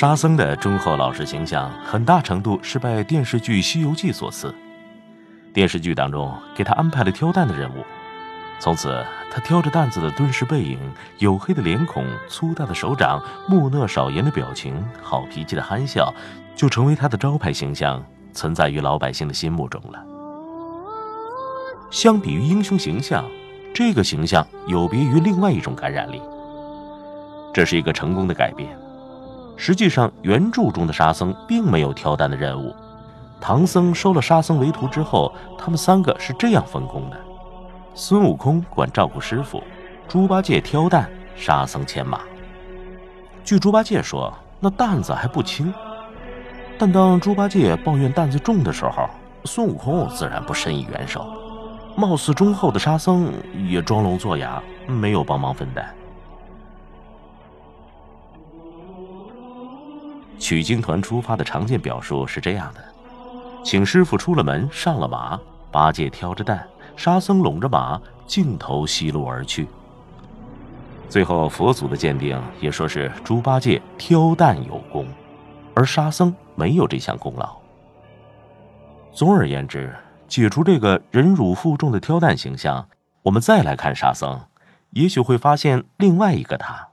[0.00, 4.54] 沙僧的忠厚老实形象，很大程度是拜电视剧《西游记》所赐。
[5.52, 7.84] 电视剧当中给他安排了挑担的任务。
[8.58, 10.78] 从此，他挑着担子的敦实背影、
[11.18, 16.14] 黝黑的脸孔、粗大的手掌、木讷少言的表情、好脾气的憨笑，
[16.56, 20.02] 就成为他的招牌形象，存在于老百姓的心目中了。
[21.90, 23.22] 相比于英雄形象，
[23.74, 26.22] 这个形象有别于另外一种感染力。
[27.52, 28.66] 这是一个成功的改变。
[29.62, 32.74] 实际上，原著中的沙僧并没有挑担的任务。
[33.38, 37.16] 唐僧收了沙僧为徒之后，他们三个是这样分工的。
[37.94, 39.62] 孙悟空管照顾师傅，
[40.08, 42.20] 猪八戒挑担，沙僧牵马。
[43.44, 45.70] 据猪八戒说，那担子还不轻。
[46.78, 49.10] 但当猪八戒抱怨担子重的时候，
[49.44, 51.22] 孙悟空自然不伸以援手。
[51.94, 53.30] 貌似忠厚的沙僧
[53.68, 55.94] 也装聋作哑，没有帮忙分担。
[60.40, 62.82] 取经团出发的常见表述是这样的：
[63.62, 65.38] 请师傅出了门，上了马，
[65.70, 66.66] 八戒挑着担。
[66.96, 69.68] 沙僧拢着马，径头西路而去。
[71.08, 75.06] 最后佛祖的鉴定也说是猪八戒挑担有功，
[75.74, 77.56] 而沙僧没有这项功劳。
[79.12, 79.94] 总而言之，
[80.28, 82.86] 解除这个忍辱负重的挑担形象，
[83.22, 84.40] 我们再来看沙僧，
[84.90, 86.89] 也许会发现另外一个他。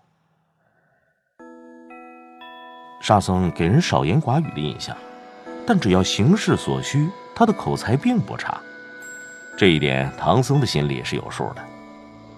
[3.08, 4.94] 沙僧给人少言寡语的印象，
[5.66, 8.58] 但只要形势所需，他的口才并不差。
[9.58, 11.62] 这一点，唐僧的心里是有数的。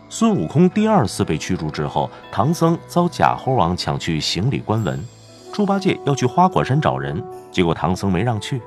[0.09, 5.03] 孙悟空第二次被驱逐之后，唐僧遭假猴王抢去行李官文，
[5.51, 7.19] 猪八戒要去花果山找人，
[7.51, 8.61] 结果唐僧没让去，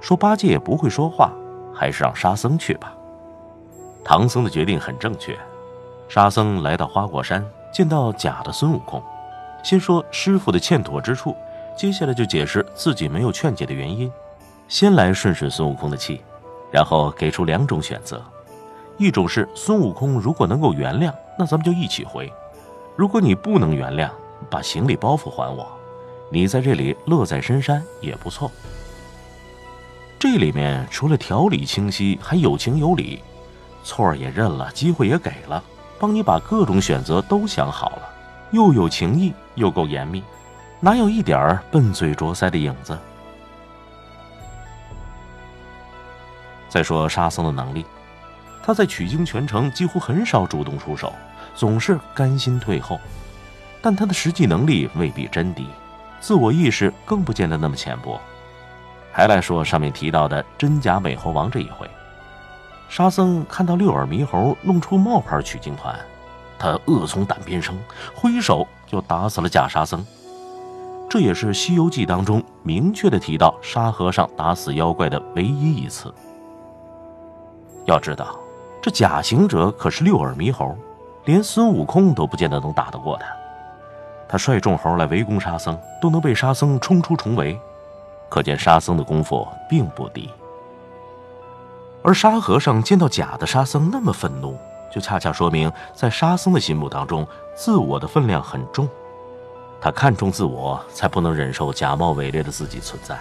[0.00, 1.32] 说八戒不会说话，
[1.74, 2.94] 还是让沙僧去吧。
[4.04, 5.36] 唐僧的决定很正确。
[6.08, 7.44] 沙僧来到花果山，
[7.74, 9.02] 见到假的孙悟空，
[9.62, 11.36] 先说师傅的欠妥之处，
[11.76, 14.10] 接下来就解释自己没有劝解的原因，
[14.68, 16.20] 先来顺顺孙悟空的气。
[16.72, 18.22] 然后给出两种选择，
[18.96, 22.28] 一种是孙悟空如果能够原谅，那咱们就一起回；
[22.94, 24.08] 如果你不能原谅，
[24.48, 25.66] 把行李包袱还我，
[26.30, 28.48] 你在这里乐在深山也不错。
[30.16, 33.20] 这里面除了条理清晰，还有情有理，
[33.82, 35.60] 错儿也认了，机会也给了，
[35.98, 38.09] 帮你把各种选择都想好了，
[38.50, 40.22] 又有情义，又够严密，
[40.80, 42.98] 哪有一点儿笨嘴拙腮的影子？
[46.68, 47.84] 再说沙僧的能力，
[48.62, 51.12] 他在取经全程几乎很少主动出手，
[51.54, 52.98] 总是甘心退后。
[53.82, 55.66] 但他的实际能力未必真低，
[56.20, 58.20] 自我意识更不见得那么浅薄。
[59.10, 61.88] 还来说上面提到的真假美猴王这一回，
[62.88, 65.98] 沙僧看到六耳猕猴弄出冒牌取经团，
[66.60, 67.74] 他恶从胆边生，
[68.14, 70.06] 挥手就打死了假沙僧。
[71.08, 76.12] 这也是《西游记》当中明确的提到沙和尚打死妖怪的唯一一次。
[77.86, 78.38] 要知道，
[78.82, 80.76] 这假行者可是六耳猕猴，
[81.24, 83.26] 连孙悟空都不见得能打得过他。
[84.28, 87.58] 他率众猴来围攻沙僧，都能被沙僧冲出重围，
[88.28, 90.30] 可见沙僧的功夫并不低。
[92.02, 94.56] 而沙和尚见到假的沙僧那么愤怒，
[94.90, 98.88] 就恰恰说明在沙僧的心目当中，自我的分量很重，
[99.80, 103.18] 他看重自我，才不能忍受假冒伪劣的自己存在。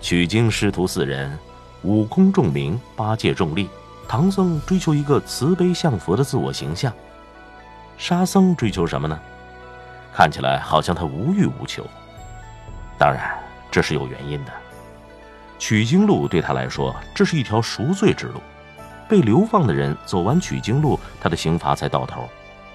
[0.00, 1.38] 取经师徒四人。
[1.82, 3.66] 悟空重名，八戒重利，
[4.06, 6.92] 唐僧追求一个慈悲向佛的自我形象，
[7.96, 9.18] 沙僧追求什么呢？
[10.12, 11.82] 看起来好像他无欲无求，
[12.98, 13.34] 当然
[13.70, 14.52] 这是有原因的。
[15.58, 18.42] 取经路对他来说，这是一条赎罪之路。
[19.10, 22.20] 被流放的人走完取经路，他的刑罚才到头；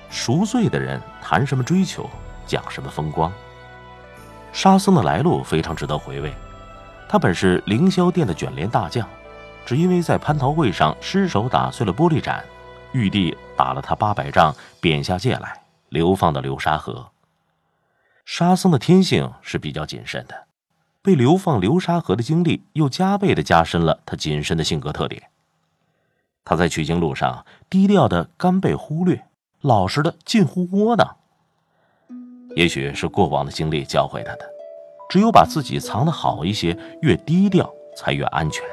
[0.09, 2.09] 赎罪的人谈什么追求，
[2.45, 3.31] 讲什么风光？
[4.51, 6.33] 沙僧的来路非常值得回味。
[7.07, 9.07] 他本是凌霄殿的卷帘大将，
[9.65, 12.43] 只因为在蟠桃会上失手打碎了玻璃盏，
[12.91, 17.11] 玉帝打了他八百杖，贬下界来，流放到流沙河。
[18.25, 20.47] 沙僧的天性是比较谨慎的，
[21.01, 25.23] 被流放流沙河的经历又加倍的加深了他谨慎的性格特点。
[26.45, 29.25] 他在取经路上低调的甘被忽略，
[29.61, 31.17] 老实的近乎窝囊。
[32.55, 34.45] 也许是过往的经历教会他的，
[35.09, 38.63] 只有把自己藏得好一些，越低调才越安全。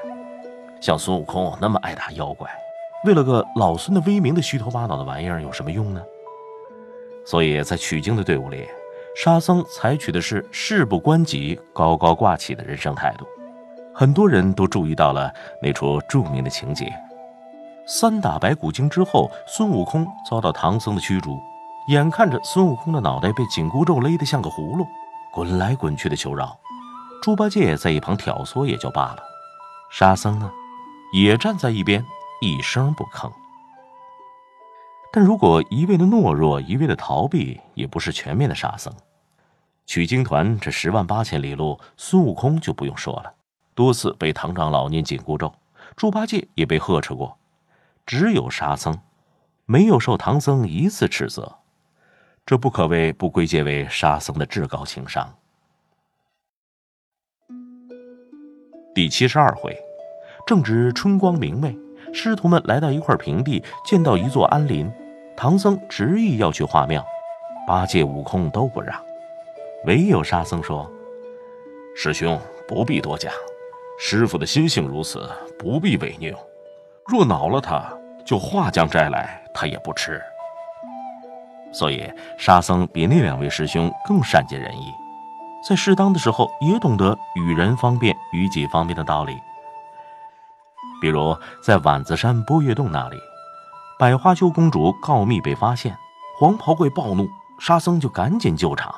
[0.81, 2.49] 像孙悟空那么爱打妖怪，
[3.05, 6.03] 为了个老孙的威名的虚头巴脑的玩意儿有什么用呢？
[7.25, 8.69] 所以在取经的队伍里，
[9.17, 13.27] 沙僧采取的是事不关己、高高挂起的人生态度。
[13.95, 15.33] 很多人都注意到了
[15.63, 16.93] 那出著名的情节：
[17.87, 21.40] 三打白骨精之后，孙悟空遭到唐僧的驱逐，
[21.88, 24.87] 眼看着孙悟空的脑袋被紧箍咒勒得像个葫芦，
[25.32, 26.56] 滚来滚去的求饶。
[27.20, 29.19] 猪八戒在一旁挑唆也就罢了，
[29.90, 30.50] 沙僧呢，
[31.12, 32.05] 也站在一边
[32.40, 33.31] 一声不吭。
[35.12, 38.93] 但如果一味的懦弱，一味的逃避，也不是全面的沙僧。
[39.84, 43.34] 取经团这十万八千里路，孙悟空就不用说了。
[43.75, 45.52] 多次被唐长老念紧箍咒，
[45.96, 47.37] 猪八戒也被呵斥过，
[48.05, 48.99] 只有沙僧，
[49.65, 51.59] 没有受唐僧一次斥责，
[52.45, 55.35] 这不可谓不归结为沙僧的至高情商。
[58.95, 59.75] 第七十二回，
[60.47, 61.77] 正值春光明媚，
[62.13, 64.91] 师徒们来到一块平地，见到一座安林，
[65.37, 67.03] 唐僧执意要去化庙，
[67.67, 69.01] 八戒、悟空都不让，
[69.87, 70.91] 唯有沙僧说
[71.97, 72.39] ：“师兄
[72.69, 73.33] 不必多讲。”
[73.99, 76.37] 师傅的心性如此，不必违拗。
[77.07, 77.93] 若恼了他，
[78.25, 80.23] 就化将摘来，他也不吃。
[81.73, 84.93] 所以沙僧比那两位师兄更善解人意，
[85.67, 89.37] 在适当的时候也懂得与人方便、与己方便的道理。
[91.01, 93.17] 比如在碗子山波月洞那里，
[93.99, 95.97] 百花羞公主告密被发现，
[96.39, 97.29] 黄袍怪暴怒，
[97.59, 98.95] 沙僧就赶紧救场。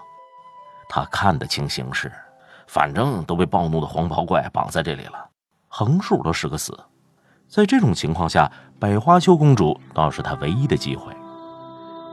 [0.89, 2.13] 他看得清形势。
[2.67, 5.29] 反正都被暴怒的黄袍怪绑在这里了，
[5.69, 6.75] 横竖都是个死。
[7.49, 11.13] 在这种情况下，百花羞公主倒是他唯一的机会，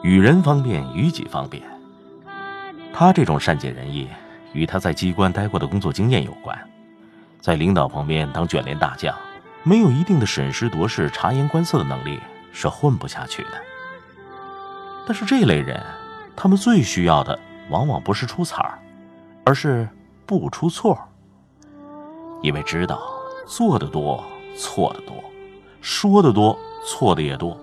[0.03, 1.63] 与人方便，与己方便。
[2.93, 4.07] 他这种善解人意，
[4.53, 6.57] 与他在机关待过的工作经验有关。
[7.39, 9.15] 在领导旁边当卷帘大将，
[9.63, 12.19] 没有一定的审时度势、察言观色的能力，
[12.51, 13.51] 是混不下去的。
[15.07, 15.81] 但是这类人，
[16.35, 17.39] 他们最需要的，
[17.69, 18.79] 往往不是出彩儿，
[19.45, 19.87] 而是。
[20.23, 20.97] 不出错，
[22.41, 23.01] 因为知道
[23.45, 24.23] 做的多，
[24.55, 25.15] 错的多，
[25.81, 27.57] 说的多，错的也多，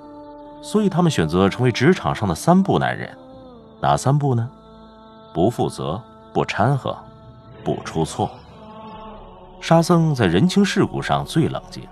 [0.63, 3.17] 所以他们选择成为职场上的三不男人。
[3.81, 4.49] 哪三不呢？
[5.33, 6.03] 不负责，
[6.33, 6.97] 不掺和，
[7.63, 8.31] 不出错。
[9.61, 11.85] 沙僧在人情世故上最冷静。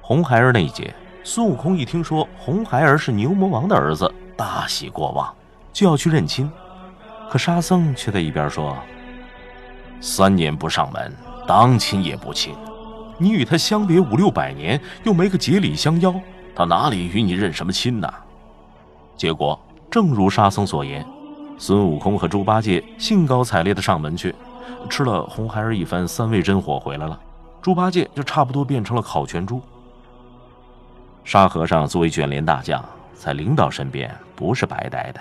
[0.00, 5.32] 红孩儿那一节，孙悟空一听说红孩儿是牛魔王的儿子，大喜过望，
[5.72, 6.50] 就要去认亲，
[7.28, 8.76] 可沙僧却在一边说。
[10.00, 11.12] 三年不上门，
[11.46, 12.54] 当亲也不亲。
[13.18, 16.14] 你与他相别五六百年，又没个结礼相邀，
[16.54, 18.12] 他哪里与你认什么亲呢？
[19.16, 19.58] 结果
[19.90, 21.06] 正如沙僧所言，
[21.56, 24.34] 孙悟空和猪八戒兴高采烈地上门去，
[24.90, 27.18] 吃了红孩儿一番三味真火回来了。
[27.62, 29.60] 猪八戒就差不多变成了烤全猪。
[31.24, 32.84] 沙和尚作为卷帘大将，
[33.14, 35.20] 在领导身边不是白待的，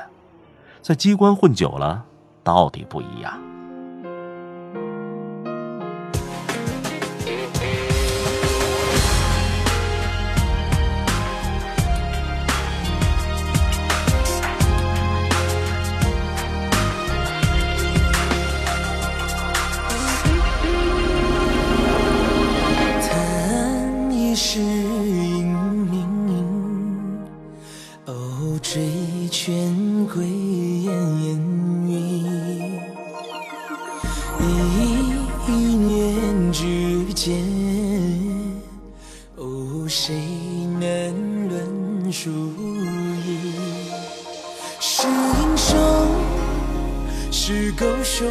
[0.81, 2.03] 在机关混久了，
[2.43, 3.33] 到底不一样。
[48.15, 48.23] 狗熊，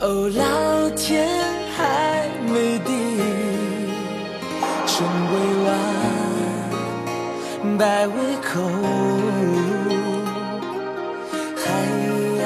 [0.00, 1.28] 哦，老天
[1.76, 2.88] 还没定，
[4.86, 5.32] 成为
[5.66, 5.68] 王，
[7.76, 8.50] 败为寇，
[11.56, 11.62] 还
[12.40, 12.44] 要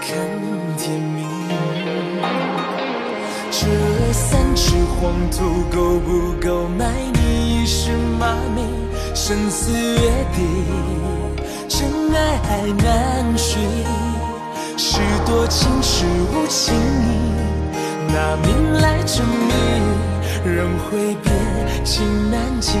[0.00, 0.06] 看
[0.78, 1.18] 天明。
[3.50, 3.60] 这
[4.12, 5.00] 三尺黄
[5.32, 5.36] 土
[5.74, 6.08] 够不
[6.40, 6.80] 够埋
[7.12, 8.60] 你一世骂名？
[9.14, 10.40] 生死约定。
[11.68, 12.48] 真爱还
[12.84, 13.58] 难寻，
[14.84, 16.74] 是多情是无情，
[18.08, 19.54] 拿命来证明。
[20.44, 21.32] 人会变，
[21.84, 22.80] 情难尽，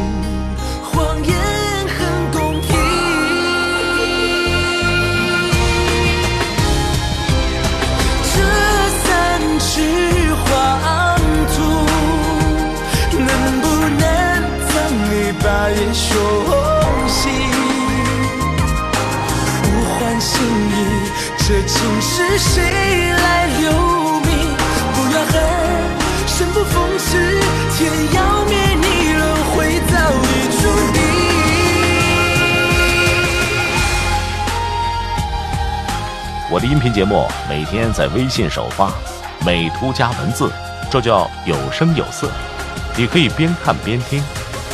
[0.82, 1.61] 谎言
[22.30, 22.62] 是谁
[23.12, 23.70] 来留
[24.20, 24.30] 名？
[24.94, 25.34] 不要恨，
[26.26, 27.40] 生不逢时，
[27.76, 30.62] 天要灭，你轮回早已注
[30.92, 31.02] 定。
[36.50, 38.90] 我的音频节目每天在微信首发，
[39.44, 40.50] 美图加文字，
[40.90, 42.30] 这叫有声有色。
[42.96, 44.22] 你可以边看边听，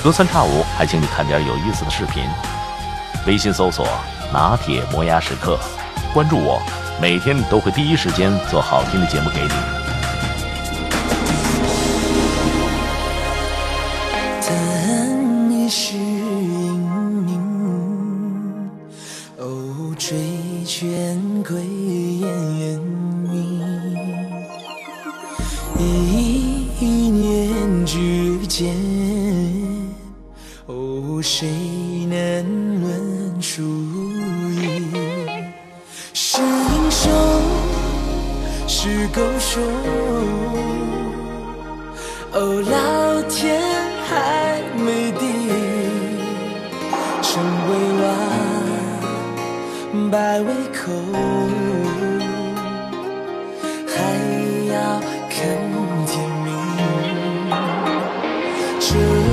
[0.02, 2.23] 隔三差五还请你看点有意思的视频。
[3.26, 3.87] 微信搜索
[4.33, 5.59] “拿铁磨牙时刻”，
[6.14, 6.60] 关注我，
[7.00, 9.48] 每天都会第一时间做好听的节目给你。
[14.46, 16.02] 等你是阴
[17.28, 18.70] 影，
[19.36, 20.16] 哦，追
[20.64, 21.62] 倦归
[22.20, 23.58] 雁远明。
[26.80, 28.74] 一念之间，
[30.66, 31.48] 哦，谁
[39.49, 39.64] 是狗熊。
[42.35, 42.37] 哦，
[42.71, 42.76] 老
[43.31, 43.37] 天
[44.07, 44.12] 还
[44.76, 45.23] 没定，
[47.23, 47.26] 成
[47.69, 47.71] 为
[48.02, 48.07] 王，
[50.11, 50.78] 败为寇，
[53.87, 53.97] 还
[54.69, 54.76] 要
[55.31, 55.37] 看
[56.07, 56.12] 天
[56.45, 56.47] 明。
[58.78, 58.87] 这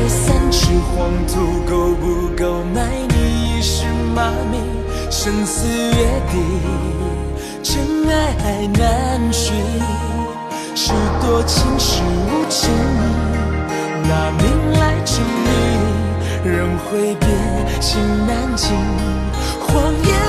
[0.07, 0.57] 三尺
[0.95, 0.95] 黄
[1.27, 1.33] 土
[1.69, 2.03] 够不
[2.41, 2.41] 够
[2.73, 2.77] 埋
[3.09, 3.15] 你
[3.57, 4.19] 一世骂
[4.49, 4.55] 名？
[5.11, 5.97] 生死约
[6.31, 6.33] 定，
[8.09, 9.53] 爱爱难寻。
[10.75, 12.69] 是多情是无情，
[14.03, 14.43] 拿命
[14.79, 15.47] 来证明。
[16.43, 17.29] 人会变，
[17.81, 18.69] 心难静，
[19.61, 20.24] 谎言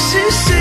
[0.00, 0.59] 是谁